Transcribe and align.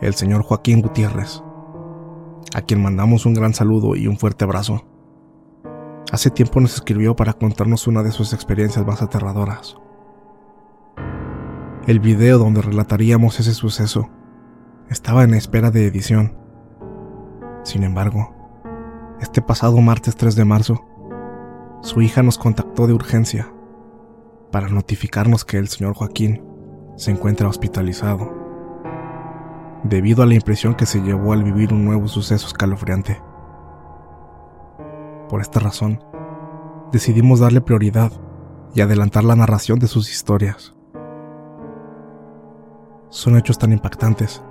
el 0.00 0.14
señor 0.14 0.42
Joaquín 0.42 0.82
Gutiérrez, 0.82 1.42
a 2.54 2.62
quien 2.62 2.82
mandamos 2.82 3.26
un 3.26 3.34
gran 3.34 3.54
saludo 3.54 3.96
y 3.96 4.06
un 4.06 4.18
fuerte 4.18 4.44
abrazo. 4.44 4.84
Hace 6.12 6.30
tiempo 6.30 6.60
nos 6.60 6.74
escribió 6.74 7.16
para 7.16 7.32
contarnos 7.32 7.86
una 7.86 8.02
de 8.02 8.12
sus 8.12 8.32
experiencias 8.32 8.86
más 8.86 9.02
aterradoras. 9.02 9.76
El 11.86 12.00
video 12.00 12.38
donde 12.38 12.62
relataríamos 12.62 13.40
ese 13.40 13.54
suceso 13.54 14.08
estaba 14.88 15.24
en 15.24 15.34
espera 15.34 15.70
de 15.70 15.86
edición. 15.86 16.36
Sin 17.62 17.82
embargo, 17.82 18.34
este 19.20 19.42
pasado 19.42 19.78
martes 19.78 20.16
3 20.16 20.36
de 20.36 20.44
marzo, 20.44 20.84
su 21.82 22.00
hija 22.02 22.22
nos 22.22 22.38
contactó 22.38 22.86
de 22.86 22.92
urgencia 22.92 23.52
para 24.50 24.68
notificarnos 24.68 25.44
que 25.44 25.58
el 25.58 25.68
señor 25.68 25.94
Joaquín 25.94 26.42
se 26.96 27.10
encuentra 27.10 27.48
hospitalizado 27.48 28.43
debido 29.84 30.22
a 30.22 30.26
la 30.26 30.34
impresión 30.34 30.74
que 30.74 30.86
se 30.86 31.00
llevó 31.02 31.32
al 31.32 31.44
vivir 31.44 31.72
un 31.72 31.84
nuevo 31.84 32.08
suceso 32.08 32.46
escalofriante. 32.46 33.20
Por 35.28 35.40
esta 35.40 35.60
razón, 35.60 36.02
decidimos 36.90 37.40
darle 37.40 37.60
prioridad 37.60 38.12
y 38.74 38.80
adelantar 38.80 39.24
la 39.24 39.36
narración 39.36 39.78
de 39.78 39.86
sus 39.86 40.10
historias. 40.10 40.74
Son 43.10 43.36
hechos 43.36 43.58
tan 43.58 43.72
impactantes 43.72 44.42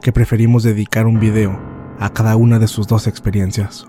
que 0.00 0.12
preferimos 0.12 0.64
dedicar 0.64 1.06
un 1.06 1.20
video 1.20 1.56
a 2.00 2.10
cada 2.10 2.34
una 2.36 2.58
de 2.58 2.66
sus 2.66 2.88
dos 2.88 3.06
experiencias. 3.06 3.86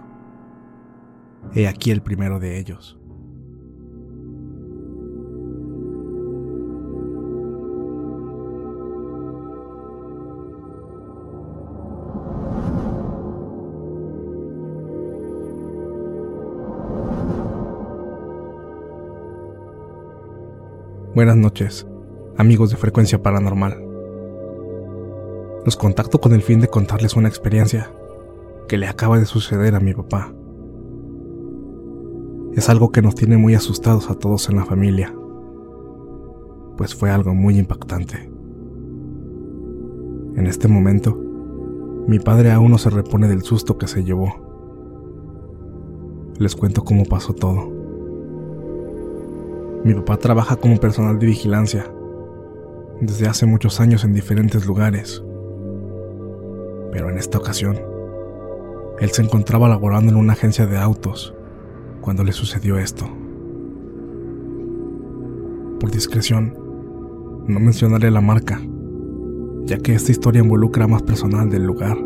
He 1.55 1.67
aquí 1.67 1.91
el 1.91 2.01
primero 2.01 2.39
de 2.39 2.59
ellos. 2.59 2.99
Buenas 21.15 21.37
noches, 21.37 21.85
amigos 22.37 22.71
de 22.71 22.77
Frecuencia 22.77 23.21
Paranormal. 23.21 23.77
Los 25.63 25.75
contacto 25.75 26.19
con 26.19 26.33
el 26.33 26.41
fin 26.41 26.59
de 26.59 26.69
contarles 26.69 27.15
una 27.15 27.27
experiencia 27.27 27.91
que 28.67 28.79
le 28.79 28.87
acaba 28.87 29.19
de 29.19 29.27
suceder 29.27 29.75
a 29.75 29.79
mi 29.79 29.93
papá. 29.93 30.33
Es 32.55 32.67
algo 32.67 32.91
que 32.91 33.03
nos 33.03 33.13
tiene 33.13 33.37
muy 33.37 33.53
asustados 33.53 34.09
a 34.09 34.15
todos 34.15 34.49
en 34.49 34.55
la 34.55 34.65
familia, 34.65 35.13
pues 36.77 36.95
fue 36.95 37.11
algo 37.11 37.35
muy 37.35 37.59
impactante. 37.59 38.31
En 40.35 40.47
este 40.47 40.67
momento, 40.67 41.15
mi 42.07 42.17
padre 42.17 42.51
aún 42.51 42.71
no 42.71 42.79
se 42.79 42.89
repone 42.89 43.27
del 43.27 43.43
susto 43.43 43.77
que 43.77 43.85
se 43.85 44.03
llevó. 44.03 44.33
Les 46.39 46.55
cuento 46.55 46.83
cómo 46.83 47.05
pasó 47.05 47.33
todo. 47.33 47.72
Mi 49.83 49.93
papá 49.93 50.15
trabaja 50.15 50.55
como 50.55 50.77
personal 50.77 51.19
de 51.19 51.25
vigilancia 51.25 51.91
desde 53.01 53.27
hace 53.27 53.45
muchos 53.45 53.81
años 53.81 54.05
en 54.05 54.13
diferentes 54.13 54.65
lugares. 54.65 55.21
Pero 56.93 57.09
en 57.09 57.17
esta 57.17 57.37
ocasión, 57.37 57.77
él 59.01 59.09
se 59.11 59.23
encontraba 59.23 59.67
laborando 59.67 60.09
en 60.09 60.17
una 60.17 60.33
agencia 60.33 60.67
de 60.67 60.77
autos 60.77 61.35
cuando 61.99 62.23
le 62.23 62.31
sucedió 62.31 62.77
esto. 62.77 63.05
Por 65.81 65.91
discreción, 65.91 66.57
no 67.47 67.59
mencionaré 67.59 68.09
la 68.09 68.21
marca, 68.21 68.61
ya 69.65 69.79
que 69.79 69.95
esta 69.95 70.13
historia 70.13 70.43
involucra 70.43 70.87
más 70.87 71.03
personal 71.03 71.49
del 71.49 71.65
lugar. 71.65 71.97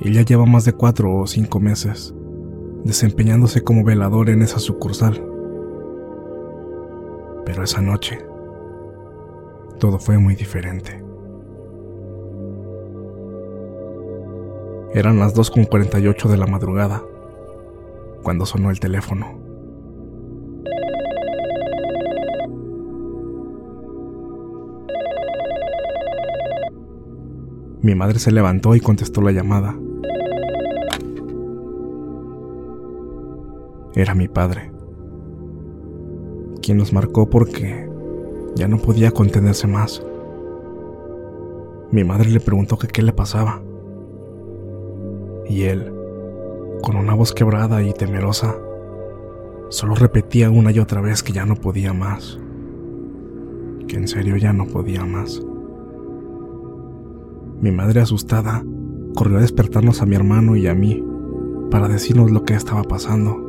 Él 0.00 0.12
ya 0.12 0.22
lleva 0.22 0.44
más 0.44 0.64
de 0.64 0.72
cuatro 0.72 1.14
o 1.14 1.26
cinco 1.28 1.60
meses 1.60 2.16
desempeñándose 2.84 3.62
como 3.62 3.84
velador 3.84 4.30
en 4.30 4.42
esa 4.42 4.58
sucursal. 4.58 5.24
Pero 7.44 7.62
esa 7.62 7.80
noche, 7.80 8.24
todo 9.78 9.98
fue 9.98 10.18
muy 10.18 10.34
diferente. 10.34 11.02
Eran 14.94 15.18
las 15.18 15.34
2.48 15.34 16.28
de 16.28 16.36
la 16.36 16.46
madrugada, 16.46 17.02
cuando 18.22 18.46
sonó 18.46 18.70
el 18.70 18.80
teléfono. 18.80 19.38
Mi 27.80 27.94
madre 27.94 28.18
se 28.18 28.32
levantó 28.32 28.74
y 28.74 28.80
contestó 28.80 29.20
la 29.22 29.30
llamada. 29.30 29.76
Era 34.02 34.14
mi 34.14 34.28
padre, 34.28 34.70
quien 36.62 36.78
nos 36.78 36.92
marcó 36.92 37.28
porque 37.28 37.90
ya 38.54 38.68
no 38.68 38.78
podía 38.78 39.10
contenerse 39.10 39.66
más. 39.66 40.02
Mi 41.90 42.04
madre 42.04 42.30
le 42.30 42.38
preguntó 42.38 42.78
que 42.78 42.86
qué 42.86 43.02
le 43.02 43.12
pasaba. 43.12 43.60
Y 45.48 45.62
él, 45.64 45.92
con 46.80 46.96
una 46.96 47.14
voz 47.14 47.32
quebrada 47.32 47.82
y 47.82 47.92
temerosa, 47.92 48.54
solo 49.68 49.96
repetía 49.96 50.50
una 50.50 50.70
y 50.70 50.78
otra 50.78 51.00
vez 51.00 51.24
que 51.24 51.32
ya 51.32 51.44
no 51.44 51.56
podía 51.56 51.92
más. 51.92 52.38
Que 53.88 53.96
en 53.96 54.06
serio 54.06 54.36
ya 54.36 54.52
no 54.52 54.66
podía 54.66 55.04
más. 55.04 55.42
Mi 57.60 57.72
madre 57.72 58.00
asustada 58.00 58.64
corrió 59.16 59.38
a 59.38 59.40
despertarnos 59.40 60.02
a 60.02 60.06
mi 60.06 60.14
hermano 60.14 60.54
y 60.54 60.68
a 60.68 60.74
mí 60.74 61.04
para 61.70 61.88
decirnos 61.88 62.30
lo 62.30 62.44
que 62.44 62.54
estaba 62.54 62.84
pasando. 62.84 63.47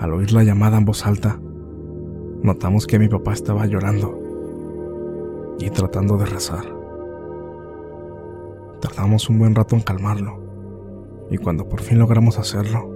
Al 0.00 0.14
oír 0.14 0.32
la 0.32 0.42
llamada 0.42 0.78
en 0.78 0.86
voz 0.86 1.06
alta, 1.06 1.38
notamos 2.42 2.86
que 2.86 2.98
mi 2.98 3.06
papá 3.06 3.34
estaba 3.34 3.66
llorando 3.66 4.18
y 5.58 5.68
tratando 5.68 6.16
de 6.16 6.24
rezar. 6.24 6.64
Tardamos 8.80 9.28
un 9.28 9.38
buen 9.38 9.54
rato 9.54 9.76
en 9.76 9.82
calmarlo 9.82 10.40
y 11.30 11.36
cuando 11.36 11.68
por 11.68 11.82
fin 11.82 11.98
logramos 11.98 12.38
hacerlo, 12.38 12.90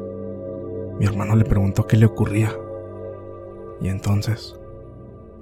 mi 0.98 1.04
hermano 1.04 1.36
le 1.36 1.44
preguntó 1.44 1.86
qué 1.86 1.98
le 1.98 2.06
ocurría 2.06 2.56
y 3.82 3.88
entonces 3.88 4.58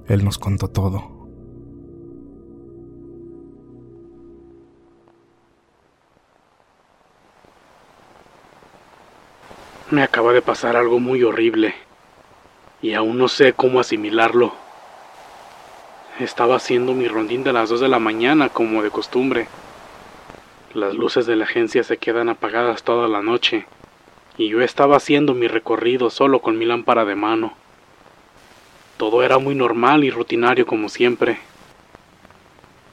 él 0.09 0.25
nos 0.25 0.39
contó 0.39 0.67
todo. 0.67 1.12
Me 9.93 10.03
acaba 10.03 10.33
de 10.33 10.41
pasar 10.41 10.75
algo 10.75 11.01
muy 11.01 11.23
horrible 11.23 11.75
y 12.81 12.95
aún 12.95 13.19
no 13.19 13.29
sé 13.29 13.53
cómo 13.53 13.79
asimilarlo. 13.79 14.55
Estaba 16.19 16.57
haciendo 16.57 16.95
mi 16.95 17.09
rondín 17.09 17.45
de 17.45 17.53
las 17.53 17.69
2 17.69 17.81
de 17.81 17.89
la 17.89 17.99
mañana 17.99 18.49
como 18.49 18.83
de 18.83 18.89
costumbre. 18.89 19.49
Las 20.73 20.95
luces 20.95 21.27
de 21.27 21.37
la 21.37 21.45
agencia 21.45 21.85
se 21.85 21.99
quedan 21.99 22.31
apagadas 22.31 22.85
toda 22.85 23.07
la 23.07 23.21
noche 23.21 23.67
y 24.39 24.49
yo 24.49 24.63
estaba 24.63 24.97
haciendo 24.97 25.35
mi 25.35 25.47
recorrido 25.47 26.09
solo 26.09 26.41
con 26.41 26.57
mi 26.57 26.65
lámpara 26.65 27.05
de 27.05 27.15
mano. 27.15 27.53
Todo 28.97 29.23
era 29.23 29.37
muy 29.37 29.55
normal 29.55 30.05
y 30.05 30.11
rutinario 30.11 30.65
como 30.65 30.89
siempre. 30.89 31.39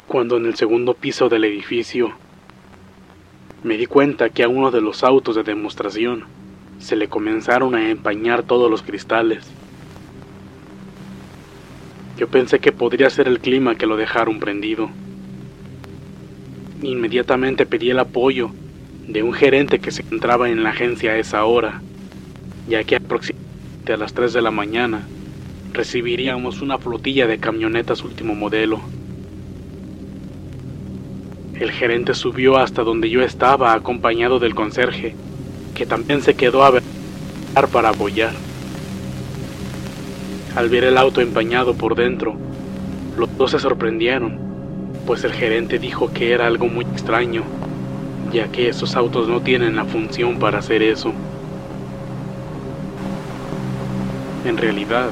Cuando 0.06 0.36
en 0.36 0.48
el 0.48 0.56
segundo 0.58 0.96
piso 0.96 1.30
del 1.30 1.46
edificio 1.46 2.12
me 3.64 3.78
di 3.78 3.86
cuenta 3.86 4.32
que 4.32 4.44
a 4.44 4.50
uno 4.50 4.70
de 4.70 4.82
los 4.82 5.06
autos 5.06 5.38
de 5.38 5.44
demostración 5.44 6.39
se 6.80 6.96
le 6.96 7.08
comenzaron 7.08 7.76
a 7.76 7.90
empañar 7.90 8.44
todos 8.44 8.72
los 8.72 8.82
cristales. 8.82 9.46
Yo 12.18 12.28
pensé 12.28 12.60
que 12.60 12.72
podría 12.72 13.10
ser 13.10 13.28
el 13.28 13.40
clima 13.40 13.76
que 13.76 13.86
lo 13.86 13.96
dejaron 13.96 14.40
prendido. 14.40 14.90
Inmediatamente 16.82 17.66
pedí 17.66 17.92
el 17.92 18.00
apoyo 18.00 18.52
de 19.08 19.24
un 19.24 19.34
gerente 19.34 19.80
que 19.80 19.92
se 19.92 20.02
encontraba 20.02 20.50
en 20.50 20.64
la 20.64 20.70
agencia 20.70 21.12
a 21.12 21.18
esa 21.18 21.46
hora, 21.46 21.82
ya 22.68 22.84
que 22.84 22.96
aproximadamente 22.96 23.94
a 23.94 23.98
las 23.98 24.14
3 24.14 24.34
de 24.34 24.42
la 24.42 24.52
mañana 24.52 25.08
recibiríamos 25.74 26.62
una 26.62 26.78
flotilla 26.78 27.28
de 27.28 27.40
camionetas 27.40 28.04
último 28.04 28.36
modelo. 28.36 28.82
El 31.60 31.72
gerente 31.72 32.14
subió 32.14 32.58
hasta 32.58 32.84
donde 32.84 33.10
yo 33.10 33.22
estaba 33.22 33.74
acompañado 33.74 34.40
del 34.40 34.56
conserje, 34.56 35.16
que 35.80 35.86
también 35.86 36.22
se 36.22 36.34
quedó 36.34 36.66
a 36.66 36.72
ver 36.72 36.84
para 37.72 37.90
apoyar. 37.90 38.34
Al 40.54 40.68
ver 40.68 40.84
el 40.84 40.98
auto 40.98 41.22
empañado 41.22 41.74
por 41.74 41.96
dentro, 41.96 42.36
los 43.18 43.30
dos 43.38 43.52
se 43.52 43.60
sorprendieron, 43.60 44.38
pues 45.08 45.24
el 45.24 45.32
gerente 45.32 45.80
dijo 45.80 46.12
que 46.12 46.34
era 46.34 46.48
algo 46.48 46.68
muy 46.68 46.84
extraño, 46.84 47.44
ya 48.34 48.50
que 48.50 48.68
esos 48.68 48.98
autos 48.98 49.30
no 49.30 49.40
tienen 49.40 49.78
la 49.78 49.86
función 49.86 50.38
para 50.38 50.60
hacer 50.60 50.82
eso. 50.84 51.14
En 54.44 54.58
realidad, 54.58 55.12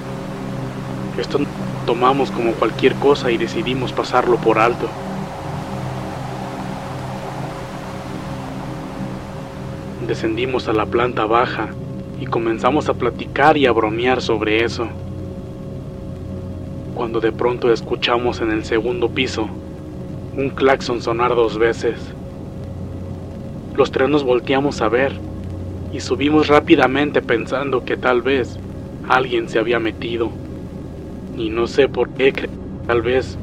esto 1.18 1.40
tomamos 1.86 2.30
como 2.30 2.52
cualquier 2.52 2.94
cosa 2.96 3.32
y 3.32 3.38
decidimos 3.38 3.94
pasarlo 3.94 4.36
por 4.36 4.60
alto. 4.60 4.90
Descendimos 10.08 10.70
a 10.70 10.74
la 10.74 10.86
planta 10.86 11.26
baja 11.26 11.68
y 12.22 12.26
comenzamos 12.28 12.88
a 12.88 12.94
platicar 12.94 13.58
y 13.58 13.66
a 13.66 13.74
bromear 13.74 14.22
sobre 14.22 14.64
eso. 14.64 14.88
Cuando 16.96 17.20
de 17.20 17.34
pronto 17.34 17.74
escuchamos 17.74 18.40
en 18.40 18.52
el 18.52 18.64
segundo 18.64 19.10
piso 19.10 19.50
un 20.38 20.50
claxon 20.50 21.02
sonar 21.02 21.36
dos 21.36 21.58
veces. 21.58 22.00
Los 23.76 23.92
tres 23.92 24.08
nos 24.08 24.24
volteamos 24.24 24.82
a 24.82 24.88
ver 24.88 25.12
y 25.92 26.00
subimos 26.00 26.48
rápidamente 26.48 27.22
pensando 27.22 27.84
que 27.84 27.98
tal 27.98 28.22
vez 28.22 28.58
alguien 29.10 29.50
se 29.50 29.60
había 29.60 29.80
metido. 29.80 30.30
Y 31.36 31.50
no 31.50 31.68
sé 31.68 31.90
por 31.90 32.12
qué, 32.12 32.34
tal 32.88 33.02
vez 33.02 33.38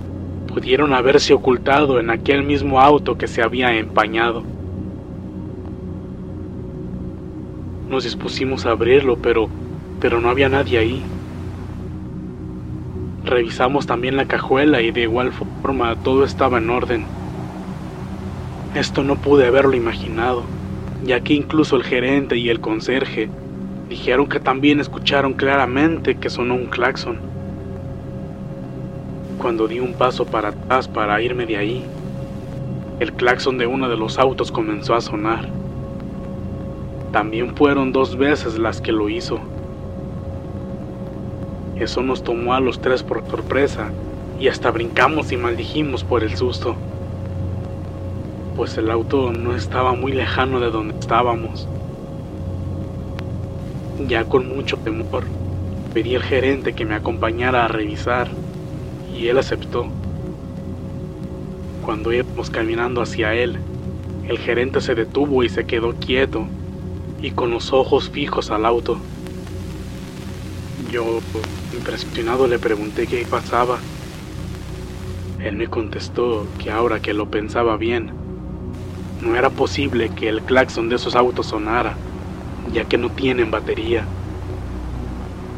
pudieron 0.47 0.95
haberse 0.95 1.35
ocultado 1.35 2.01
en 2.01 2.09
aquel 2.09 2.43
mismo 2.43 2.81
auto 2.81 3.19
que 3.19 3.29
se 3.29 3.43
había 3.43 3.77
empañado. 3.77 4.54
Nos 7.89 8.05
dispusimos 8.05 8.67
a 8.67 8.71
abrirlo, 8.71 9.17
pero, 9.19 9.49
pero 10.01 10.21
no 10.21 10.31
había 10.31 10.49
nadie 10.49 10.79
ahí. 10.79 11.03
Revisamos 13.25 13.87
también 13.87 14.17
la 14.17 14.27
cajuela 14.27 14.83
y 14.83 14.91
de 14.91 15.03
igual 15.03 15.33
forma 15.33 15.95
todo 15.97 16.25
estaba 16.25 16.59
en 16.59 16.71
orden. 16.71 17.05
Esto 18.75 19.03
no 19.03 19.17
pude 19.17 19.47
haberlo 19.47 19.77
imaginado, 19.77 20.43
ya 21.05 21.21
que 21.21 21.35
incluso 21.35 21.77
el 21.77 21.85
gerente 21.85 22.37
y 22.37 22.49
el 22.49 22.61
conserje 22.61 23.29
dijeron 23.89 24.27
que 24.29 24.41
también 24.41 24.81
escucharon 24.81 25.35
claramente 25.35 26.17
que 26.17 26.31
sonó 26.31 26.55
un 26.55 26.67
claxon. 26.67 27.19
Cuando 29.39 29.69
di 29.69 29.79
un 29.79 29.95
paso 29.95 30.25
para 30.27 30.49
atrás 30.49 30.89
para 30.89 31.21
irme 31.23 31.47
de 31.47 31.57
ahí, 31.57 31.85
el 33.01 33.13
claxon 33.13 33.59
de 33.59 33.67
uno 33.67 33.89
de 33.89 33.97
los 33.97 34.19
autos 34.19 34.51
comenzó 34.51 34.95
a 34.95 35.01
sonar. 35.01 35.64
También 37.15 37.55
fueron 37.55 37.93
dos 37.93 38.19
veces 38.19 38.59
las 38.59 38.81
que 38.81 38.91
lo 38.91 39.09
hizo. 39.09 39.39
Eso 41.79 42.03
nos 42.03 42.25
tomó 42.25 42.55
a 42.55 42.61
los 42.61 42.81
tres 42.81 43.05
por 43.05 43.25
sorpresa 43.31 43.93
y 44.41 44.49
hasta 44.49 44.73
brincamos 44.73 45.31
y 45.31 45.37
maldijimos 45.37 46.03
por 46.03 46.25
el 46.25 46.37
susto, 46.37 46.75
pues 48.57 48.77
el 48.79 48.91
auto 48.91 49.31
no 49.31 49.55
estaba 49.55 49.95
muy 49.95 50.11
lejano 50.11 50.59
de 50.59 50.73
donde 50.73 50.99
estábamos. 50.99 51.69
Ya 54.09 54.25
con 54.25 54.49
mucho 54.49 54.77
temor, 54.79 55.23
pedí 55.93 56.17
al 56.17 56.23
gerente 56.25 56.73
que 56.73 56.85
me 56.85 56.97
acompañara 56.97 57.65
a 57.65 57.69
revisar 57.69 58.27
y 59.17 59.29
él 59.29 59.39
aceptó. 59.39 59.87
Cuando 61.85 62.13
íbamos 62.13 62.51
caminando 62.51 63.01
hacia 63.01 63.35
él, 63.35 63.61
el 64.27 64.37
gerente 64.39 64.81
se 64.81 64.97
detuvo 64.97 65.45
y 65.45 65.49
se 65.49 65.65
quedó 65.65 65.95
quieto 65.95 66.49
y 67.25 67.31
con 67.31 67.51
los 67.51 67.73
ojos 67.73 68.11
fijos 68.11 68.51
al 68.51 68.67
auto. 68.67 68.99
Yo, 70.93 71.21
impresionado, 71.73 72.47
le 72.47 72.59
pregunté 72.59 73.07
qué 73.07 73.25
pasaba. 73.25 73.79
Él 75.43 75.57
me 75.57 75.67
contestó 75.67 76.47
que 76.59 76.71
ahora 76.71 77.01
que 77.01 77.15
lo 77.15 77.31
pensaba 77.31 77.79
bien, 77.79 78.13
no 79.23 79.37
era 79.37 79.49
posible 79.49 80.11
que 80.11 80.29
el 80.29 80.43
claxon 80.43 80.91
de 80.91 80.97
esos 80.97 81.17
autos 81.17 81.47
sonara, 81.47 81.97
ya 82.75 82.85
que 82.85 82.99
no 82.99 83.09
tienen 83.09 83.51
batería. 83.51 84.05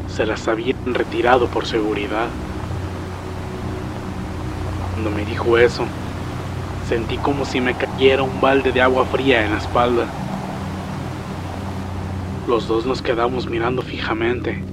Se 0.07 0.25
las 0.25 0.47
habían 0.47 0.77
retirado 0.85 1.47
por 1.47 1.65
seguridad. 1.65 2.29
Cuando 4.93 5.11
me 5.11 5.25
dijo 5.25 5.57
eso, 5.57 5.83
sentí 6.87 7.17
como 7.17 7.43
si 7.43 7.59
me 7.59 7.75
cayera 7.75 8.23
un 8.23 8.39
balde 8.39 8.71
de 8.71 8.81
agua 8.81 9.03
fría 9.05 9.43
en 9.43 9.51
la 9.51 9.57
espalda. 9.57 10.26
Los 12.47 12.65
dos 12.69 12.85
nos 12.85 13.01
quedamos 13.01 13.49
mirando 13.49 13.81
fijamente. 13.81 14.63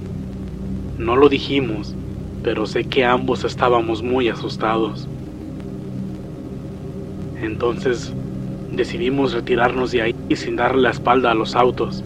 No 0.97 1.17
lo 1.17 1.27
dijimos, 1.27 1.93
pero 2.41 2.65
sé 2.65 2.85
que 2.85 3.03
ambos 3.03 3.43
estábamos 3.43 4.01
muy 4.01 4.29
asustados. 4.29 5.09
Entonces 7.41 8.13
decidimos 8.71 9.33
retirarnos 9.33 9.91
de 9.91 10.03
ahí 10.03 10.15
sin 10.37 10.55
darle 10.55 10.83
la 10.83 10.91
espalda 10.91 11.31
a 11.31 11.35
los 11.35 11.53
autos. 11.53 12.01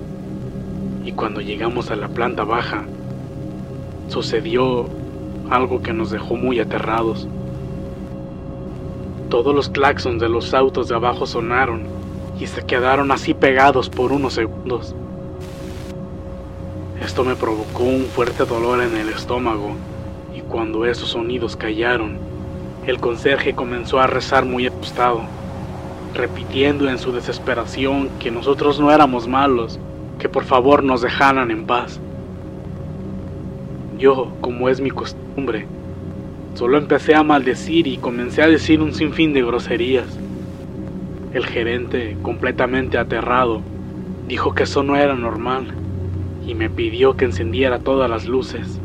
Y 1.05 1.11
cuando 1.11 1.39
llegamos 1.39 1.91
a 1.91 1.95
la 1.95 2.07
planta 2.07 2.43
baja, 2.43 2.85
sucedió 4.07 4.89
algo 5.51 5.83
que 5.83 5.93
nos 5.93 6.09
dejó 6.09 6.35
muy 6.35 6.59
aterrados. 6.59 7.27
Todos 9.29 9.53
los 9.53 9.69
claxons 9.69 10.19
de 10.19 10.29
los 10.29 10.51
autos 10.55 10.87
de 10.87 10.95
abajo 10.95 11.27
sonaron 11.27 11.83
y 12.39 12.47
se 12.47 12.65
quedaron 12.65 13.11
así 13.11 13.35
pegados 13.35 13.87
por 13.87 14.11
unos 14.11 14.33
segundos. 14.33 14.95
Esto 17.09 17.23
me 17.23 17.35
provocó 17.35 17.85
un 17.85 18.05
fuerte 18.05 18.45
dolor 18.45 18.83
en 18.83 18.95
el 18.95 19.09
estómago 19.09 19.75
y 20.31 20.41
cuando 20.41 20.85
esos 20.85 21.09
sonidos 21.09 21.55
callaron, 21.55 22.19
el 22.85 22.99
conserje 22.99 23.55
comenzó 23.55 23.99
a 23.99 24.05
rezar 24.05 24.45
muy 24.45 24.67
asustado, 24.67 25.23
repitiendo 26.13 26.87
en 26.87 26.99
su 26.99 27.11
desesperación 27.11 28.11
que 28.19 28.29
nosotros 28.29 28.79
no 28.79 28.91
éramos 28.91 29.27
malos, 29.27 29.79
que 30.19 30.29
por 30.29 30.43
favor 30.43 30.83
nos 30.83 31.01
dejaran 31.01 31.49
en 31.49 31.65
paz. 31.65 31.99
Yo, 33.97 34.31
como 34.39 34.69
es 34.69 34.79
mi 34.79 34.91
costumbre, 34.91 35.65
solo 36.53 36.77
empecé 36.77 37.15
a 37.15 37.23
maldecir 37.23 37.87
y 37.87 37.97
comencé 37.97 38.43
a 38.43 38.47
decir 38.47 38.81
un 38.81 38.93
sinfín 38.93 39.33
de 39.33 39.41
groserías. 39.41 40.15
El 41.33 41.47
gerente, 41.47 42.15
completamente 42.21 42.99
aterrado, 42.99 43.63
dijo 44.27 44.53
que 44.53 44.61
eso 44.61 44.83
no 44.83 44.95
era 44.95 45.15
normal 45.15 45.78
y 46.49 46.55
me 46.55 46.67
pidió 46.67 47.15
que 47.15 47.25
encendiera 47.25 47.77
todas 47.77 48.09
las 48.09 48.25
luces. 48.25 48.79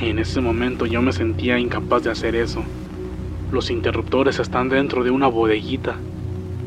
En 0.00 0.20
ese 0.20 0.40
momento 0.40 0.86
yo 0.86 1.02
me 1.02 1.12
sentía 1.12 1.58
incapaz 1.58 2.04
de 2.04 2.12
hacer 2.12 2.36
eso. 2.36 2.62
Los 3.50 3.68
interruptores 3.68 4.38
están 4.38 4.68
dentro 4.68 5.02
de 5.02 5.10
una 5.10 5.26
bodeguita 5.26 5.96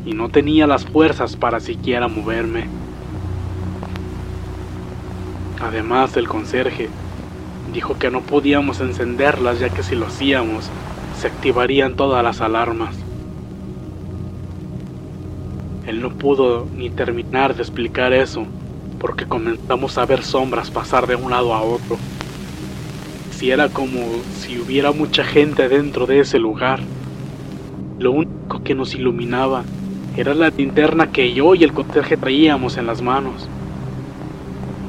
y 0.06 0.12
no 0.12 0.28
tenía 0.28 0.68
las 0.68 0.84
fuerzas 0.84 1.38
para 1.38 1.62
siquiera 1.62 2.10
moverme. 2.10 2.68
Además, 5.62 6.18
el 6.18 6.28
conserje 6.28 6.90
dijo 7.74 7.98
que 7.98 8.12
no 8.12 8.20
podíamos 8.20 8.82
encenderlas 8.82 9.62
ya 9.62 9.70
que 9.70 9.84
si 9.84 9.96
lo 9.96 10.08
hacíamos, 10.08 10.70
se 11.18 11.28
activarían 11.28 11.96
todas 11.96 12.26
las 12.26 12.42
alarmas. 12.42 12.94
Él 15.88 16.02
no 16.02 16.10
pudo 16.10 16.68
ni 16.76 16.90
terminar 16.90 17.56
de 17.56 17.62
explicar 17.62 18.12
eso 18.12 18.46
porque 19.02 19.26
comenzamos 19.26 19.98
a 19.98 20.06
ver 20.06 20.24
sombras 20.24 20.70
pasar 20.70 21.08
de 21.08 21.16
un 21.16 21.32
lado 21.32 21.56
a 21.56 21.64
otro. 21.64 21.98
Si 23.32 23.50
era 23.50 23.68
como 23.68 24.00
si 24.38 24.60
hubiera 24.60 24.92
mucha 24.92 25.24
gente 25.24 25.68
dentro 25.68 26.06
de 26.06 26.20
ese 26.20 26.38
lugar. 26.38 26.80
Lo 27.98 28.12
único 28.12 28.64
que 28.64 28.76
nos 28.76 28.94
iluminaba 28.94 29.64
era 30.16 30.36
la 30.36 30.50
linterna 30.50 31.12
que 31.12 31.34
yo 31.34 31.56
y 31.56 31.64
el 31.64 31.74
conserje 31.74 32.16
traíamos 32.16 32.78
en 32.78 32.86
las 32.86 33.02
manos. 33.02 33.48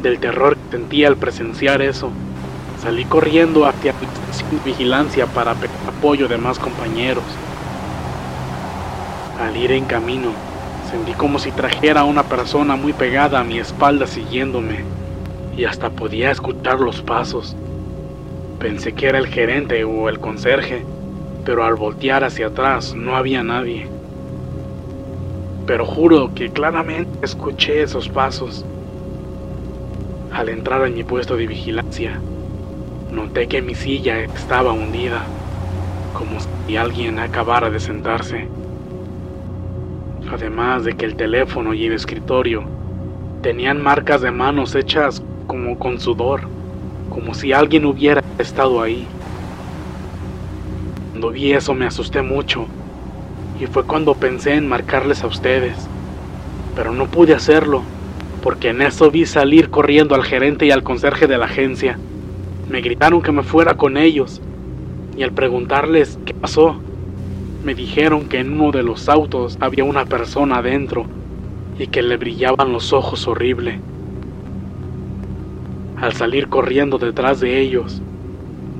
Del 0.03 0.19
terror 0.19 0.57
que 0.57 0.77
sentía 0.77 1.09
al 1.09 1.17
presenciar 1.17 1.81
eso, 1.81 2.11
salí 2.83 3.07
corriendo 3.07 3.65
hacia 3.67 3.93
la 3.93 4.65
vigilancia 4.65 5.27
para 5.27 5.53
apoyo 5.89 6.29
de 6.29 6.37
más 6.37 6.59
compañeros. 6.59 7.25
Al 9.41 9.57
ir 9.57 9.73
en 9.73 9.87
camino, 9.87 10.33
Sentí 10.93 11.13
como 11.15 11.39
si 11.39 11.51
trajera 11.53 12.03
a 12.03 12.05
una 12.05 12.23
persona 12.23 12.77
muy 12.77 12.93
pegada 12.93 13.41
a 13.41 13.45
mi 13.45 13.59
espalda 13.59 14.07
siguiéndome 14.07 14.81
y 15.57 15.65
hasta 15.65 15.89
podía 15.89 16.31
escuchar 16.31 16.81
los 16.81 17.01
pasos. 17.01 17.57
Pensé 18.59 18.93
que 18.93 19.07
era 19.07 19.17
el 19.17 19.27
gerente 19.27 19.85
o 19.85 20.11
el 20.11 20.21
conserje, 20.21 20.85
pero 21.47 21.65
al 21.65 21.77
voltear 21.77 22.25
hacia 22.25 22.49
atrás 22.49 22.95
no 22.95 23.17
había 23.17 23.43
nadie. 23.43 23.89
Pero 25.67 25.87
juro 25.87 26.35
que 26.35 26.51
claramente 26.51 27.25
escuché 27.25 27.83
esos 27.83 28.11
pasos. 28.11 28.63
Al 30.31 30.51
entrar 30.51 30.87
en 30.87 30.93
mi 30.93 31.05
puesto 31.05 31.39
de 31.39 31.47
vigilancia, 31.47 32.21
noté 33.11 33.49
que 33.49 33.63
mi 33.63 33.75
silla 33.75 34.21
estaba 34.21 34.73
hundida, 34.75 35.23
como 36.13 36.39
si 36.67 36.77
alguien 36.77 37.19
acabara 37.19 37.71
de 37.71 37.81
sentarse. 37.81 38.47
Además 40.33 40.85
de 40.85 40.95
que 40.95 41.05
el 41.05 41.15
teléfono 41.15 41.75
y 41.75 41.85
el 41.85 41.93
escritorio 41.93 42.65
tenían 43.43 43.83
marcas 43.83 44.23
de 44.23 44.31
manos 44.31 44.75
hechas 44.75 45.23
como 45.47 45.79
con 45.79 46.01
sudor, 46.01 46.43
como 47.11 47.35
si 47.35 47.53
alguien 47.53 47.85
hubiera 47.85 48.23
estado 48.39 48.81
ahí. 48.81 49.07
Cuando 51.11 51.31
vi 51.31 51.53
eso 51.53 51.75
me 51.75 51.87
asusté 51.87 52.23
mucho 52.23 52.67
y 53.61 53.67
fue 53.67 53.85
cuando 53.85 54.15
pensé 54.15 54.55
en 54.55 54.67
marcarles 54.67 55.23
a 55.23 55.27
ustedes, 55.27 55.77
pero 56.75 56.93
no 56.93 57.07
pude 57.09 57.35
hacerlo 57.35 57.83
porque 58.43 58.71
en 58.71 58.81
eso 58.81 59.11
vi 59.11 59.27
salir 59.27 59.69
corriendo 59.69 60.15
al 60.15 60.25
gerente 60.25 60.65
y 60.65 60.71
al 60.71 60.83
conserje 60.83 61.27
de 61.27 61.37
la 61.37 61.45
agencia. 61.45 61.99
Me 62.71 62.81
gritaron 62.81 63.21
que 63.21 63.33
me 63.33 63.43
fuera 63.43 63.75
con 63.75 63.99
ellos 63.99 64.41
y 65.17 65.23
al 65.23 65.33
preguntarles 65.33 66.19
qué 66.25 66.33
pasó, 66.33 66.81
me 67.65 67.75
dijeron 67.75 68.29
que 68.29 68.41
en 68.41 68.61
uno 68.61 68.73
de 68.73 68.83
los 68.83 69.09
autos 69.09 69.57
había 69.61 69.85
una 69.85 70.05
persona 70.05 70.57
adentro 70.59 71.07
y 71.79 71.87
que 71.87 72.03
le 72.03 72.17
brillaban 72.17 72.73
los 72.73 72.93
ojos 72.93 73.29
horrible. 73.29 73.81
Al 76.01 76.13
salir 76.13 76.49
corriendo 76.49 76.99
detrás 76.99 77.39
de 77.41 77.61
ellos, 77.61 78.03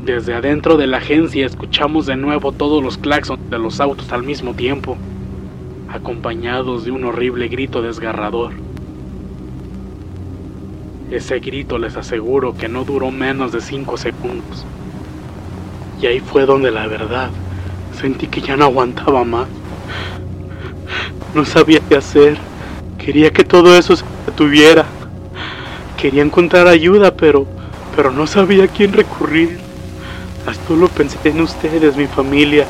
desde 0.05 0.35
adentro 0.35 0.77
de 0.77 0.89
la 0.89 0.97
agencia 0.97 1.47
escuchamos 1.47 2.07
de 2.07 2.17
nuevo 2.17 2.51
todos 2.51 2.83
los 2.83 2.99
claxons 2.99 3.39
de 3.51 3.59
los 3.59 3.81
autos 3.81 4.13
al 4.13 4.25
mismo 4.25 4.55
tiempo, 4.55 4.97
acompañados 5.89 6.85
de 6.85 6.91
un 6.91 7.05
horrible 7.05 7.47
grito 7.47 7.83
desgarrador. 7.83 8.53
Ese 11.13 11.39
grito 11.39 11.79
les 11.79 11.97
aseguro 11.97 12.57
que 12.57 12.69
no 12.69 12.85
duró 12.85 13.13
menos 13.13 13.53
de 13.53 13.61
cinco 13.61 13.97
segundos. 13.97 14.67
Y 16.01 16.07
ahí 16.07 16.19
fue 16.19 16.47
donde 16.47 16.73
la 16.73 16.89
verdad 16.89 17.31
sentí 18.01 18.27
que 18.27 18.41
ya 18.41 18.57
no 18.57 18.65
aguantaba 18.65 19.25
más. 19.25 19.47
No 21.35 21.45
sabía 21.45 21.81
qué 21.89 21.97
hacer. 21.97 22.39
Quería 22.99 23.33
que 23.33 23.45
todo 23.45 23.77
eso 23.77 23.97
se 23.97 24.05
detuviera. 24.27 24.85
Quería 25.97 26.23
encontrar 26.23 26.67
ayuda, 26.67 27.15
pero, 27.15 27.47
pero 27.97 28.11
no 28.11 28.27
sabía 28.27 28.65
a 28.65 28.69
quién 28.69 28.93
recurrir. 28.93 29.59
Hasta 30.47 30.67
solo 30.69 30.89
pensé 30.89 31.19
en 31.25 31.41
ustedes, 31.41 31.97
mi 31.97 32.07
familia. 32.07 32.67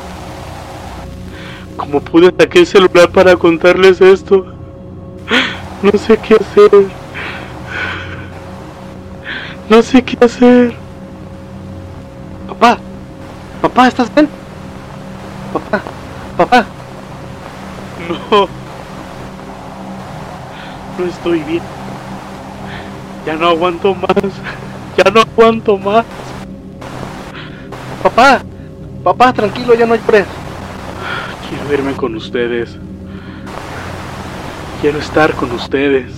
Como 1.75 2.01
pude 2.01 2.31
saqué 2.37 2.59
el 2.59 2.67
celular 2.67 3.09
para 3.09 3.35
contarles 3.35 3.99
esto. 4.01 4.45
No 5.81 5.91
sé 5.97 6.17
qué 6.17 6.35
hacer. 6.35 6.85
No 9.69 9.81
sé 9.81 10.03
qué 10.03 10.23
hacer. 10.23 10.73
Papá, 12.47 12.77
papá, 13.61 13.87
¿estás 13.87 14.13
bien? 14.13 14.29
Papá, 15.53 15.81
papá. 16.35 16.65
No. 18.09 18.47
No 20.97 21.05
estoy 21.05 21.39
bien. 21.43 21.61
Ya 23.25 23.35
no 23.35 23.47
aguanto 23.49 23.93
más. 23.93 24.09
Ya 24.97 25.11
no 25.11 25.21
aguanto 25.21 25.77
más. 25.77 26.05
Papá, 28.01 28.41
papá, 29.03 29.31
tranquilo, 29.33 29.75
ya 29.75 29.85
no 29.85 29.95
llores. 29.95 30.25
Quiero 31.47 31.73
irme 31.73 31.93
con 31.93 32.15
ustedes. 32.15 32.75
Quiero 34.81 34.99
estar 34.99 35.33
con 35.35 35.51
ustedes. 35.51 36.11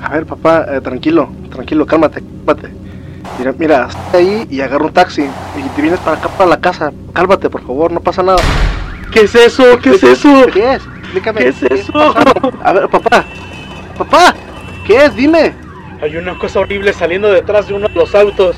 A 0.00 0.08
ver, 0.10 0.24
papá, 0.24 0.66
eh, 0.70 0.80
tranquilo, 0.80 1.28
tranquilo, 1.50 1.84
cálmate, 1.84 2.22
cálmate. 2.46 2.85
Mira, 3.38 3.54
mira, 3.58 3.88
estoy 3.88 4.24
ahí 4.24 4.46
y 4.50 4.60
agarro 4.60 4.86
un 4.86 4.92
taxi 4.92 5.22
y 5.22 5.68
te 5.74 5.82
vienes 5.82 6.00
para 6.00 6.16
acá, 6.16 6.28
para 6.28 6.50
la 6.50 6.60
casa. 6.60 6.92
Cálmate, 7.12 7.50
por 7.50 7.60
favor, 7.60 7.92
no 7.92 8.00
pasa 8.00 8.22
nada. 8.22 8.38
¿Qué 9.12 9.20
es 9.22 9.34
eso? 9.34 9.78
¿Qué 9.82 9.90
es 9.90 10.02
eso? 10.02 10.46
¿Qué 10.52 10.74
es? 10.74 10.82
Explícame. 11.00 11.40
¿Qué 11.40 11.48
es 11.48 11.62
eso? 11.62 11.92
pasando? 11.92 12.52
A 12.62 12.72
ver, 12.72 12.88
papá, 12.88 13.24
papá, 13.98 14.34
¿qué 14.86 15.04
es? 15.04 15.14
Dime. 15.14 15.54
Hay 16.00 16.16
una 16.16 16.38
cosa 16.38 16.60
horrible 16.60 16.92
saliendo 16.92 17.30
detrás 17.30 17.68
de 17.68 17.74
uno 17.74 17.88
de 17.88 17.94
los 17.94 18.14
autos 18.14 18.56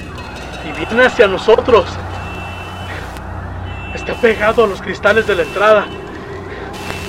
y 0.65 0.79
viene 0.79 1.07
hacia 1.07 1.27
nosotros. 1.27 1.87
Está 3.95 4.15
pegado 4.15 4.65
a 4.65 4.67
los 4.69 4.81
cristales 4.81 5.27
de 5.27 5.35
la 5.35 5.43
entrada. 5.43 5.87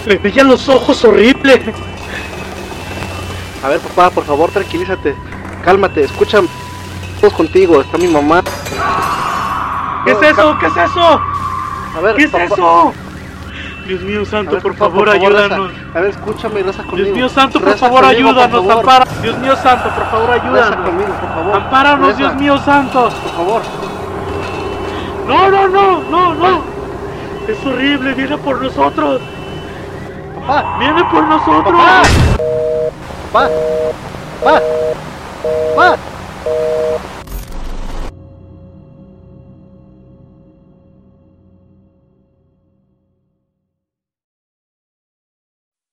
Le 0.05 0.17
veían 0.17 0.47
los 0.47 0.67
ojos 0.69 1.03
horrible. 1.05 1.61
A 3.63 3.69
ver, 3.69 3.79
papá, 3.79 4.09
por 4.09 4.25
favor, 4.25 4.49
tranquilízate. 4.49 5.13
Cálmate, 5.63 6.03
escúchame. 6.03 6.47
Contigo, 7.27 7.81
está 7.81 7.97
mi 7.97 8.07
mamá. 8.07 8.41
¿Qué 10.05 10.11
es 10.11 10.21
eso? 10.21 10.57
¿Qué 10.59 10.65
es 10.67 10.77
eso? 10.77 11.01
A 11.01 11.99
ver, 12.01 12.15
¿Qué 12.15 12.23
es 12.23 12.31
papá- 12.31 12.43
eso? 12.45 12.93
Dios 13.87 14.01
mío 14.01 14.25
santo, 14.25 14.51
ver, 14.53 14.61
por 14.61 14.75
favor, 14.75 15.07
reza. 15.07 15.25
ayúdanos. 15.25 15.71
A 15.95 15.99
ver, 15.99 16.09
escúchame 16.11 16.63
reza 16.63 16.83
conmigo. 16.83 17.05
Dios 17.05 17.17
mío 17.17 17.29
santo, 17.29 17.59
por 17.59 17.67
Reza 17.69 17.79
favor, 17.87 18.01
conmigo, 18.05 18.29
por 18.29 18.37
ayúdanos, 18.43 18.65
favor. 18.67 18.79
ampara. 18.79 19.05
Dios 19.21 19.37
mío 19.39 19.55
santo, 19.57 19.89
por 19.89 20.05
favor, 20.09 20.29
Reza 20.29 20.43
ayúdanos. 20.45 20.85
conmigo, 20.89 21.09
por 21.19 21.29
favor. 21.29 21.55
Ampáranos, 21.55 22.07
Reza, 22.07 22.17
Dios 22.19 22.35
mío 22.35 22.57
santo. 22.59 23.09
Por 23.09 23.31
favor. 23.33 23.61
No, 25.27 25.49
no, 25.49 25.67
no, 25.67 26.03
no, 26.09 26.33
no. 26.35 26.61
Es 27.47 27.65
horrible, 27.65 28.13
viene 28.13 28.37
por 28.37 28.61
nosotros. 28.61 29.21
Papá, 30.47 30.77
Viene 30.79 31.03
por 31.05 31.23
nosotros. 31.23 31.63
papá. 31.65 32.01
Papá. 33.33 33.49
Papá. 34.43 34.61
Papá. 35.75 35.95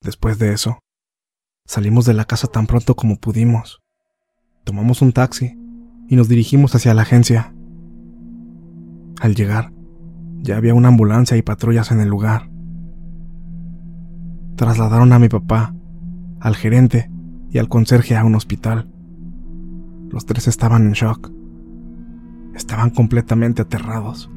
Después 0.06 0.38
de 0.38 0.52
eso, 0.52 0.78
salimos 1.64 2.06
de 2.06 2.14
la 2.14 2.26
casa 2.26 2.46
tan 2.46 2.68
pronto 2.68 2.94
como 2.94 3.18
pudimos. 3.18 3.82
Tomamos 4.62 5.02
un 5.02 5.10
taxi 5.10 5.58
y 6.08 6.14
nos 6.14 6.28
dirigimos 6.28 6.76
hacia 6.76 6.94
la 6.94 7.02
agencia. 7.02 7.52
Al 9.20 9.34
llegar, 9.34 9.72
ya 10.42 10.58
había 10.58 10.75
una 10.75 10.86
ambulancia 10.86 11.36
y 11.36 11.42
patrullas 11.42 11.90
en 11.90 11.98
el 11.98 12.08
lugar. 12.08 12.48
Trasladaron 14.54 15.12
a 15.12 15.18
mi 15.18 15.28
papá, 15.28 15.75
al 16.38 16.54
gerente 16.54 17.10
y 17.50 17.58
al 17.58 17.68
conserje 17.68 18.16
a 18.16 18.25
un 18.25 18.36
hospital. 18.36 18.88
Los 20.08 20.25
tres 20.25 20.46
estaban 20.46 20.86
en 20.86 20.92
shock. 20.92 21.32
Estaban 22.54 22.90
completamente 22.90 23.62
aterrados. 23.62 24.30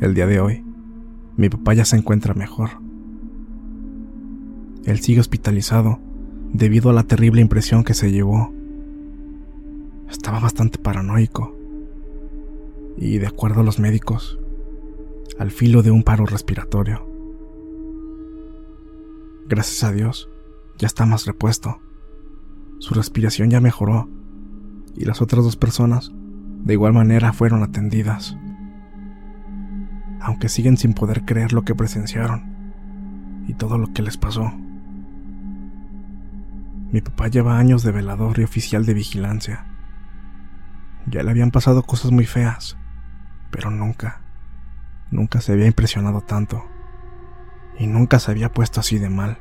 El 0.00 0.14
día 0.14 0.26
de 0.26 0.40
hoy, 0.40 0.64
mi 1.38 1.48
papá 1.48 1.72
ya 1.72 1.84
se 1.84 1.96
encuentra 1.96 2.34
mejor. 2.34 2.70
Él 4.84 4.98
sigue 4.98 5.20
hospitalizado 5.20 6.00
debido 6.52 6.90
a 6.90 6.92
la 6.92 7.04
terrible 7.04 7.40
impresión 7.40 7.84
que 7.84 7.94
se 7.94 8.10
llevó. 8.10 8.52
Estaba 10.10 10.40
bastante 10.40 10.78
paranoico. 10.78 11.56
Y 12.96 13.18
de 13.18 13.28
acuerdo 13.28 13.60
a 13.60 13.64
los 13.64 13.78
médicos, 13.78 14.40
al 15.38 15.52
filo 15.52 15.82
de 15.82 15.92
un 15.92 16.02
paro 16.02 16.26
respiratorio. 16.26 17.08
Gracias 19.48 19.84
a 19.84 19.92
Dios, 19.92 20.28
ya 20.76 20.88
está 20.88 21.06
más 21.06 21.24
repuesto. 21.24 21.78
Su 22.80 22.94
respiración 22.94 23.48
ya 23.48 23.60
mejoró 23.60 24.08
y 24.96 25.04
las 25.04 25.22
otras 25.22 25.44
dos 25.44 25.56
personas 25.56 26.12
de 26.64 26.72
igual 26.72 26.94
manera 26.94 27.32
fueron 27.32 27.62
atendidas 27.62 28.36
aunque 30.20 30.48
siguen 30.48 30.76
sin 30.76 30.94
poder 30.94 31.24
creer 31.24 31.52
lo 31.52 31.62
que 31.62 31.74
presenciaron 31.74 32.42
y 33.46 33.54
todo 33.54 33.78
lo 33.78 33.92
que 33.92 34.02
les 34.02 34.16
pasó. 34.16 34.52
Mi 36.90 37.00
papá 37.00 37.28
lleva 37.28 37.58
años 37.58 37.82
de 37.82 37.92
velador 37.92 38.38
y 38.38 38.44
oficial 38.44 38.86
de 38.86 38.94
vigilancia. 38.94 39.66
Ya 41.06 41.22
le 41.22 41.30
habían 41.30 41.50
pasado 41.50 41.82
cosas 41.82 42.10
muy 42.10 42.26
feas, 42.26 42.76
pero 43.50 43.70
nunca, 43.70 44.20
nunca 45.10 45.40
se 45.40 45.52
había 45.52 45.66
impresionado 45.66 46.20
tanto 46.22 46.64
y 47.78 47.86
nunca 47.86 48.18
se 48.18 48.30
había 48.30 48.52
puesto 48.52 48.80
así 48.80 48.98
de 48.98 49.10
mal. 49.10 49.38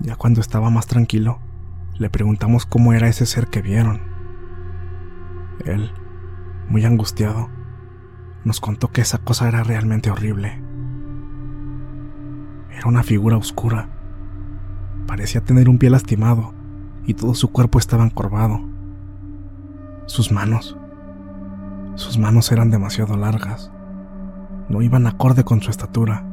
Ya 0.00 0.16
cuando 0.16 0.40
estaba 0.40 0.70
más 0.70 0.86
tranquilo, 0.86 1.40
le 1.98 2.10
preguntamos 2.10 2.66
cómo 2.66 2.92
era 2.92 3.08
ese 3.08 3.26
ser 3.26 3.48
que 3.48 3.62
vieron. 3.62 4.00
Él, 5.64 5.90
muy 6.68 6.84
angustiado, 6.84 7.48
nos 8.44 8.60
contó 8.60 8.88
que 8.88 9.00
esa 9.00 9.18
cosa 9.18 9.48
era 9.48 9.62
realmente 9.62 10.10
horrible. 10.10 10.62
Era 12.70 12.88
una 12.88 13.02
figura 13.02 13.36
oscura. 13.36 13.88
Parecía 15.06 15.40
tener 15.40 15.68
un 15.68 15.78
pie 15.78 15.90
lastimado 15.90 16.54
y 17.04 17.14
todo 17.14 17.34
su 17.34 17.50
cuerpo 17.50 17.78
estaba 17.78 18.04
encorvado. 18.04 18.60
Sus 20.06 20.30
manos, 20.30 20.76
sus 21.94 22.18
manos 22.18 22.52
eran 22.52 22.70
demasiado 22.70 23.16
largas. 23.16 23.72
No 24.68 24.82
iban 24.82 25.06
acorde 25.06 25.44
con 25.44 25.62
su 25.62 25.70
estatura. 25.70 26.24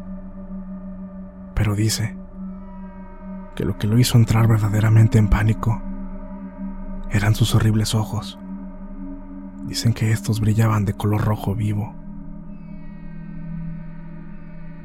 pero 1.55 1.75
dice 1.75 2.17
que 3.55 3.63
lo 3.63 3.77
que 3.77 3.87
lo 3.87 3.99
hizo 3.99 4.17
entrar 4.17 4.47
verdaderamente 4.47 5.19
en 5.19 5.29
pánico 5.29 5.81
eran 7.11 7.35
sus 7.35 7.53
horribles 7.53 7.93
ojos. 7.93 8.39
Dicen 9.67 9.93
que 9.93 10.11
estos 10.11 10.39
brillaban 10.39 10.85
de 10.85 10.93
color 10.93 11.21
rojo 11.23 11.55
vivo. 11.55 11.95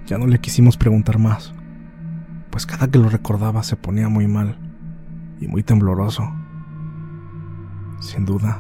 Ya 0.07 0.19
no 0.19 0.27
le 0.27 0.41
quisimos 0.41 0.77
preguntar 0.77 1.19
más, 1.19 1.53
pues 2.51 2.65
cada 2.65 2.89
que 2.89 2.99
lo 2.99 3.09
recordaba 3.09 3.63
se 3.63 3.77
ponía 3.77 4.09
muy 4.09 4.27
mal 4.27 4.59
y 5.41 5.49
muy 5.49 5.63
tembloroso. 5.63 6.33
Sin 8.01 8.25
duda, 8.25 8.59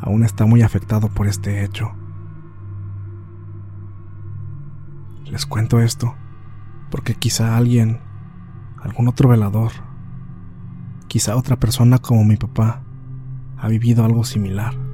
aún 0.00 0.24
está 0.24 0.46
muy 0.46 0.62
afectado 0.62 1.08
por 1.08 1.26
este 1.26 1.64
hecho. 1.64 1.92
Les 5.24 5.46
cuento 5.46 5.80
esto 5.80 6.14
porque 6.92 7.14
quizá 7.14 7.56
alguien, 7.56 8.00
algún 8.82 9.08
otro 9.08 9.30
velador, 9.30 9.72
quizá 11.08 11.36
otra 11.36 11.56
persona 11.56 11.98
como 11.98 12.22
mi 12.22 12.36
papá, 12.36 12.82
ha 13.56 13.68
vivido 13.68 14.04
algo 14.04 14.24
similar. 14.24 14.91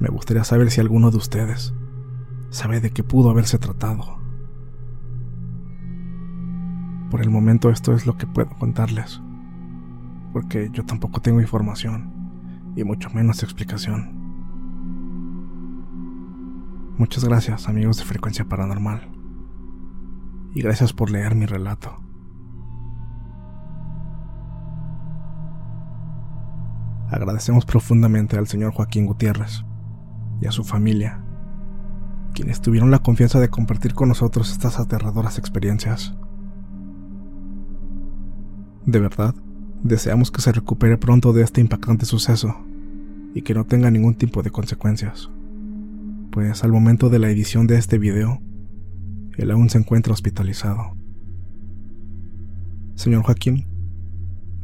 Me 0.00 0.08
gustaría 0.08 0.44
saber 0.44 0.70
si 0.70 0.80
alguno 0.80 1.10
de 1.10 1.16
ustedes 1.16 1.74
sabe 2.50 2.80
de 2.80 2.92
qué 2.92 3.02
pudo 3.02 3.30
haberse 3.30 3.58
tratado. 3.58 4.18
Por 7.10 7.20
el 7.20 7.30
momento 7.30 7.70
esto 7.70 7.92
es 7.94 8.06
lo 8.06 8.16
que 8.16 8.26
puedo 8.26 8.50
contarles, 8.50 9.20
porque 10.32 10.70
yo 10.72 10.84
tampoco 10.84 11.20
tengo 11.20 11.40
información 11.40 12.12
y 12.76 12.84
mucho 12.84 13.10
menos 13.10 13.42
explicación. 13.42 14.16
Muchas 16.96 17.24
gracias 17.24 17.68
amigos 17.68 17.98
de 17.98 18.04
Frecuencia 18.04 18.44
Paranormal 18.44 19.08
y 20.54 20.62
gracias 20.62 20.92
por 20.92 21.10
leer 21.10 21.34
mi 21.34 21.46
relato. 21.46 21.96
Agradecemos 27.10 27.64
profundamente 27.64 28.36
al 28.36 28.46
señor 28.46 28.72
Joaquín 28.72 29.06
Gutiérrez 29.06 29.64
y 30.40 30.46
a 30.46 30.52
su 30.52 30.64
familia, 30.64 31.24
quienes 32.34 32.60
tuvieron 32.60 32.90
la 32.90 33.00
confianza 33.00 33.40
de 33.40 33.48
compartir 33.48 33.94
con 33.94 34.08
nosotros 34.08 34.50
estas 34.50 34.78
aterradoras 34.78 35.38
experiencias. 35.38 36.14
De 38.86 39.00
verdad, 39.00 39.34
deseamos 39.82 40.30
que 40.30 40.40
se 40.40 40.52
recupere 40.52 40.96
pronto 40.98 41.32
de 41.32 41.42
este 41.42 41.60
impactante 41.60 42.06
suceso 42.06 42.54
y 43.34 43.42
que 43.42 43.54
no 43.54 43.64
tenga 43.64 43.90
ningún 43.90 44.14
tipo 44.14 44.42
de 44.42 44.50
consecuencias, 44.50 45.30
pues 46.30 46.64
al 46.64 46.72
momento 46.72 47.10
de 47.10 47.18
la 47.18 47.30
edición 47.30 47.66
de 47.66 47.76
este 47.76 47.98
video, 47.98 48.40
él 49.36 49.50
aún 49.50 49.70
se 49.70 49.78
encuentra 49.78 50.12
hospitalizado. 50.12 50.96
Señor 52.94 53.22
Joaquín, 53.22 53.66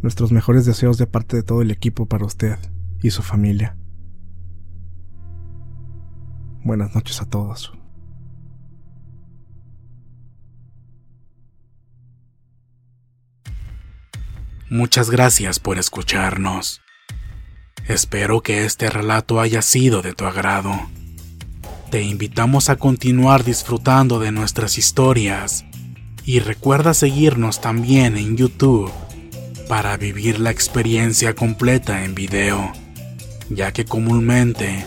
nuestros 0.02 0.32
mejores 0.32 0.66
deseos 0.66 0.98
de 0.98 1.06
parte 1.06 1.36
de 1.36 1.42
todo 1.42 1.62
el 1.62 1.70
equipo 1.70 2.06
para 2.06 2.26
usted 2.26 2.58
y 3.02 3.10
su 3.10 3.22
familia. 3.22 3.76
Buenas 6.64 6.94
noches 6.94 7.20
a 7.20 7.26
todos. 7.26 7.74
Muchas 14.70 15.10
gracias 15.10 15.60
por 15.60 15.78
escucharnos. 15.78 16.80
Espero 17.86 18.40
que 18.40 18.64
este 18.64 18.88
relato 18.88 19.40
haya 19.40 19.60
sido 19.60 20.00
de 20.00 20.14
tu 20.14 20.24
agrado. 20.24 20.72
Te 21.90 22.02
invitamos 22.02 22.70
a 22.70 22.76
continuar 22.76 23.44
disfrutando 23.44 24.18
de 24.18 24.32
nuestras 24.32 24.78
historias 24.78 25.66
y 26.24 26.38
recuerda 26.38 26.94
seguirnos 26.94 27.60
también 27.60 28.16
en 28.16 28.38
YouTube 28.38 28.90
para 29.68 29.98
vivir 29.98 30.40
la 30.40 30.50
experiencia 30.50 31.34
completa 31.34 32.04
en 32.04 32.14
video, 32.14 32.72
ya 33.50 33.70
que 33.72 33.84
comúnmente 33.84 34.86